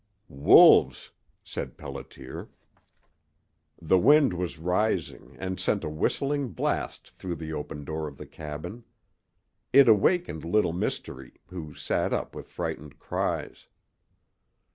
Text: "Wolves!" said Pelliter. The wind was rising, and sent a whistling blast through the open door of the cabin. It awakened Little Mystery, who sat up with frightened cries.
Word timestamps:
"Wolves!" 0.47 1.11
said 1.43 1.77
Pelliter. 1.77 2.47
The 3.79 3.99
wind 3.99 4.33
was 4.33 4.57
rising, 4.57 5.35
and 5.37 5.59
sent 5.59 5.83
a 5.83 5.89
whistling 5.89 6.53
blast 6.53 7.11
through 7.11 7.35
the 7.35 7.53
open 7.53 7.85
door 7.85 8.07
of 8.07 8.17
the 8.17 8.25
cabin. 8.25 8.83
It 9.71 9.87
awakened 9.87 10.43
Little 10.43 10.73
Mystery, 10.73 11.33
who 11.49 11.75
sat 11.75 12.13
up 12.13 12.33
with 12.33 12.49
frightened 12.49 12.97
cries. 12.97 13.67